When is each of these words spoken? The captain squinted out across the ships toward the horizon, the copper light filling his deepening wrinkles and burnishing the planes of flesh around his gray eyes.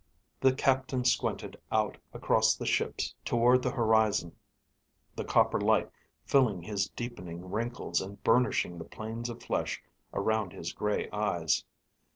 The 0.39 0.51
captain 0.51 1.05
squinted 1.05 1.61
out 1.71 1.95
across 2.11 2.55
the 2.55 2.65
ships 2.65 3.13
toward 3.23 3.61
the 3.61 3.69
horizon, 3.69 4.35
the 5.15 5.23
copper 5.23 5.61
light 5.61 5.91
filling 6.25 6.63
his 6.63 6.89
deepening 6.89 7.51
wrinkles 7.51 8.01
and 8.01 8.17
burnishing 8.23 8.79
the 8.79 8.83
planes 8.85 9.29
of 9.29 9.43
flesh 9.43 9.79
around 10.11 10.53
his 10.53 10.73
gray 10.73 11.07
eyes. 11.11 11.65